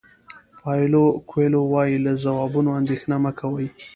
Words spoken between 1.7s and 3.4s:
وایي له ځوابونو اندېښنه مه